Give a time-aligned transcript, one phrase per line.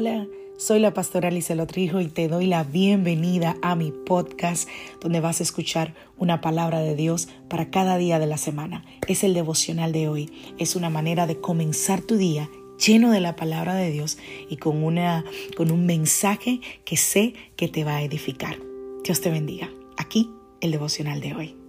[0.00, 0.28] Hola,
[0.58, 4.68] soy la pastora Alicia Lotrijo y te doy la bienvenida a mi podcast
[5.00, 8.84] donde vas a escuchar una palabra de Dios para cada día de la semana.
[9.08, 10.30] Es el devocional de hoy.
[10.56, 12.48] Es una manera de comenzar tu día
[12.78, 15.24] lleno de la palabra de Dios y con, una,
[15.56, 18.56] con un mensaje que sé que te va a edificar.
[19.02, 19.68] Dios te bendiga.
[19.96, 20.30] Aquí
[20.60, 21.67] el devocional de hoy.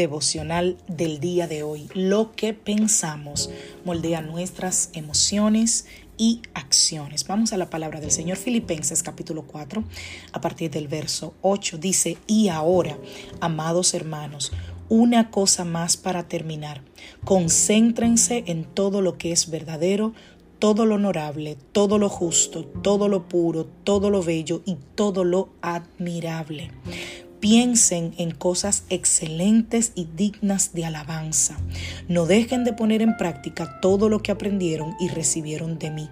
[0.00, 1.90] Devocional del día de hoy.
[1.92, 3.50] Lo que pensamos
[3.84, 5.84] moldea nuestras emociones
[6.16, 7.26] y acciones.
[7.26, 9.84] Vamos a la palabra del Señor Filipenses capítulo 4
[10.32, 12.96] a partir del verso 8 dice, y ahora,
[13.40, 14.52] amados hermanos,
[14.88, 16.80] una cosa más para terminar.
[17.24, 20.14] Concéntrense en todo lo que es verdadero,
[20.58, 25.50] todo lo honorable, todo lo justo, todo lo puro, todo lo bello y todo lo
[25.60, 26.70] admirable
[27.40, 31.56] Piensen en cosas excelentes y dignas de alabanza.
[32.06, 36.10] No dejen de poner en práctica todo lo que aprendieron y recibieron de mí,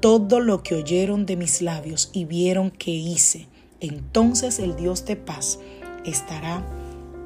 [0.00, 3.48] todo lo que oyeron de mis labios y vieron que hice.
[3.80, 5.58] Entonces el Dios de paz
[6.04, 6.64] estará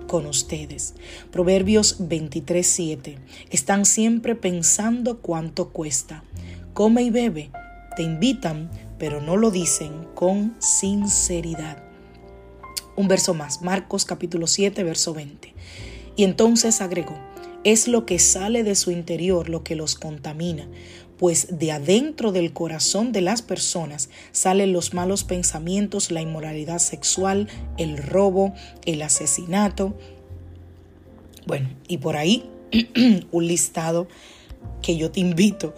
[0.06, 0.95] con ustedes.
[1.31, 3.19] Proverbios 23:7.
[3.50, 6.25] Están siempre pensando cuánto cuesta.
[6.73, 7.50] Come y bebe.
[7.97, 11.86] Te invitan, pero no lo dicen con sinceridad.
[12.97, 15.53] Un verso más, Marcos capítulo 7, verso 20.
[16.17, 17.19] Y entonces agregó,
[17.63, 20.67] es lo que sale de su interior lo que los contamina,
[21.19, 27.49] pues de adentro del corazón de las personas salen los malos pensamientos, la inmoralidad sexual,
[27.77, 28.55] el robo,
[28.87, 29.95] el asesinato.
[31.47, 32.49] Bueno, y por ahí
[33.31, 34.09] un listado
[34.81, 35.75] que yo te invito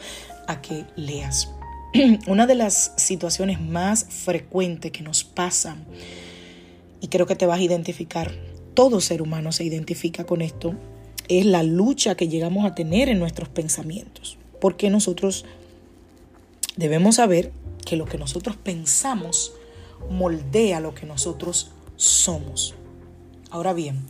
[0.46, 1.50] a que leas.
[2.26, 5.84] Una de las situaciones más frecuentes que nos pasan
[7.00, 8.32] y creo que te vas a identificar,
[8.74, 10.74] todo ser humano se identifica con esto,
[11.28, 14.38] es la lucha que llegamos a tener en nuestros pensamientos.
[14.60, 15.44] Porque nosotros
[16.76, 17.52] debemos saber
[17.84, 19.52] que lo que nosotros pensamos
[20.10, 22.74] moldea lo que nosotros somos.
[23.50, 24.06] Ahora bien,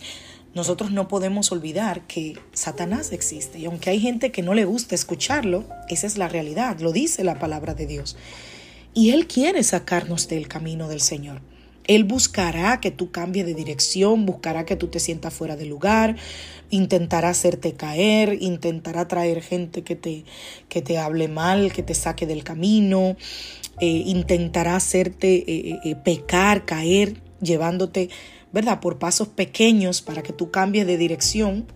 [0.54, 4.94] nosotros no podemos olvidar que Satanás existe y aunque hay gente que no le gusta
[4.94, 8.16] escucharlo, esa es la realidad, lo dice la palabra de Dios.
[8.94, 11.40] Y Él quiere sacarnos del camino del Señor.
[11.88, 16.16] Él buscará que tú cambies de dirección, buscará que tú te sientas fuera de lugar,
[16.70, 20.24] intentará hacerte caer, intentará traer gente que te,
[20.68, 23.16] que te hable mal, que te saque del camino,
[23.80, 28.10] eh, intentará hacerte eh, eh, pecar, caer, llevándote,
[28.52, 31.66] ¿verdad?, por pasos pequeños para que tú cambies de dirección.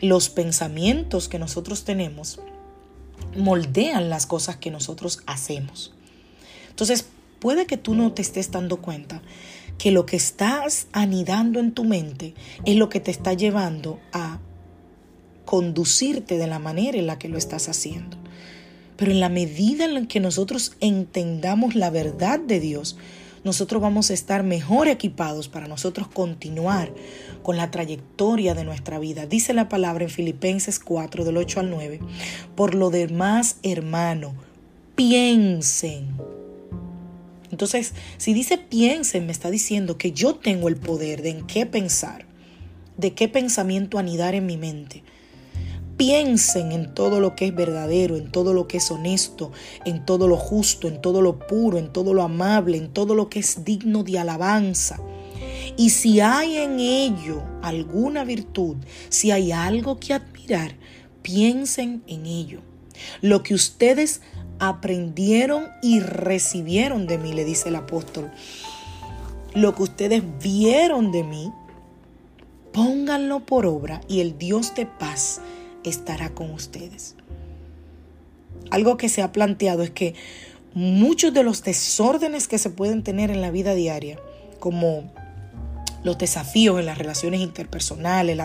[0.00, 2.40] Los pensamientos que nosotros tenemos
[3.36, 5.92] moldean las cosas que nosotros hacemos.
[6.70, 7.06] Entonces,
[7.40, 9.22] puede que tú no te estés dando cuenta
[9.78, 12.34] que lo que estás anidando en tu mente
[12.64, 14.40] es lo que te está llevando a
[15.44, 18.18] conducirte de la manera en la que lo estás haciendo.
[18.96, 22.98] Pero en la medida en que nosotros entendamos la verdad de Dios,
[23.44, 26.92] nosotros vamos a estar mejor equipados para nosotros continuar
[27.42, 29.26] con la trayectoria de nuestra vida.
[29.26, 32.00] Dice la palabra en Filipenses 4 del 8 al 9.
[32.56, 34.34] Por lo demás, hermano,
[34.96, 36.16] piensen
[37.58, 41.66] entonces, si dice piensen, me está diciendo que yo tengo el poder de en qué
[41.66, 42.24] pensar,
[42.96, 45.02] de qué pensamiento anidar en mi mente.
[45.96, 49.50] Piensen en todo lo que es verdadero, en todo lo que es honesto,
[49.84, 53.28] en todo lo justo, en todo lo puro, en todo lo amable, en todo lo
[53.28, 55.00] que es digno de alabanza.
[55.76, 58.76] Y si hay en ello alguna virtud,
[59.08, 60.76] si hay algo que admirar,
[61.22, 62.60] piensen en ello.
[63.20, 64.20] Lo que ustedes
[64.58, 68.30] aprendieron y recibieron de mí, le dice el apóstol.
[69.54, 71.52] Lo que ustedes vieron de mí,
[72.72, 75.40] pónganlo por obra y el Dios de paz
[75.84, 77.14] estará con ustedes.
[78.70, 80.14] Algo que se ha planteado es que
[80.74, 84.18] muchos de los desórdenes que se pueden tener en la vida diaria,
[84.58, 85.10] como
[86.08, 88.38] los desafíos en las relaciones interpersonales,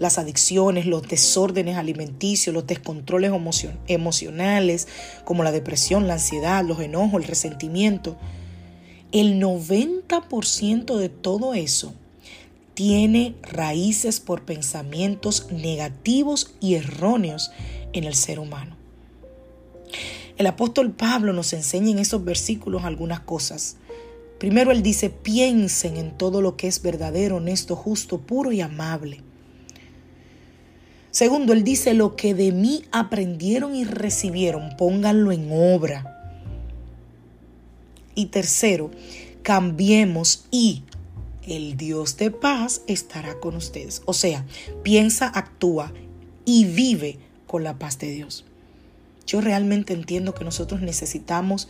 [0.00, 3.30] las adicciones, los desórdenes alimenticios, los descontroles
[3.86, 4.88] emocionales,
[5.24, 8.16] como la depresión, la ansiedad, los enojos, el resentimiento.
[9.12, 11.94] El 90% de todo eso
[12.74, 17.52] tiene raíces por pensamientos negativos y erróneos
[17.92, 18.76] en el ser humano.
[20.36, 23.76] El apóstol Pablo nos enseña en esos versículos algunas cosas
[24.38, 29.22] Primero él dice, piensen en todo lo que es verdadero, honesto, justo, puro y amable.
[31.10, 36.14] Segundo, Él dice, lo que de mí aprendieron y recibieron, pónganlo en obra.
[38.14, 38.92] Y tercero,
[39.42, 40.84] cambiemos y
[41.46, 44.02] el Dios de paz estará con ustedes.
[44.04, 44.44] O sea,
[44.84, 45.92] piensa, actúa
[46.44, 48.44] y vive con la paz de Dios.
[49.26, 51.68] Yo realmente entiendo que nosotros necesitamos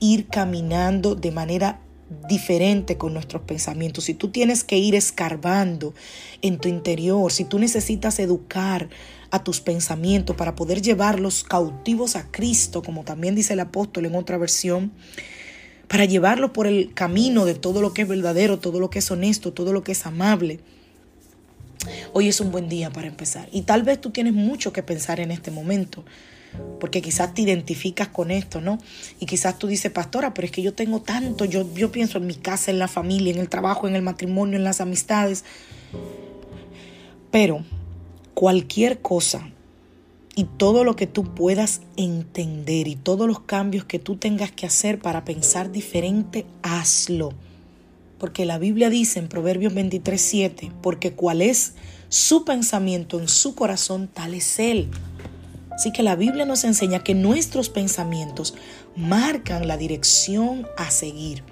[0.00, 1.80] ir caminando de manera
[2.28, 4.04] diferente con nuestros pensamientos.
[4.04, 5.94] Si tú tienes que ir escarbando
[6.40, 8.88] en tu interior, si tú necesitas educar
[9.30, 14.14] a tus pensamientos para poder llevarlos cautivos a Cristo, como también dice el apóstol en
[14.14, 14.92] otra versión,
[15.88, 19.10] para llevarlos por el camino de todo lo que es verdadero, todo lo que es
[19.10, 20.60] honesto, todo lo que es amable.
[22.12, 23.48] Hoy es un buen día para empezar.
[23.52, 26.04] Y tal vez tú tienes mucho que pensar en este momento
[26.80, 28.78] porque quizás te identificas con esto, ¿no?
[29.20, 32.26] Y quizás tú dices, pastora, pero es que yo tengo tanto, yo, yo pienso en
[32.26, 35.44] mi casa, en la familia, en el trabajo, en el matrimonio, en las amistades.
[37.30, 37.64] Pero
[38.34, 39.48] cualquier cosa
[40.34, 44.66] y todo lo que tú puedas entender y todos los cambios que tú tengas que
[44.66, 47.32] hacer para pensar diferente, hazlo.
[48.18, 51.74] Porque la Biblia dice en Proverbios 23, 7, porque cuál es
[52.08, 54.88] su pensamiento en su corazón, tal es él.
[55.74, 58.54] Así que la Biblia nos enseña que nuestros pensamientos
[58.96, 61.42] marcan la dirección a seguir.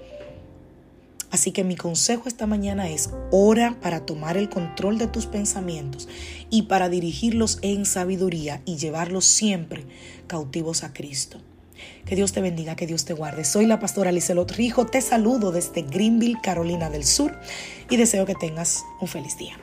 [1.30, 6.08] Así que mi consejo esta mañana es ora para tomar el control de tus pensamientos
[6.50, 9.86] y para dirigirlos en sabiduría y llevarlos siempre
[10.26, 11.40] cautivos a Cristo.
[12.04, 13.44] Que Dios te bendiga, que Dios te guarde.
[13.44, 17.38] Soy la pastora Lizelot Rijo, te saludo desde Greenville, Carolina del Sur
[17.88, 19.56] y deseo que tengas un feliz día.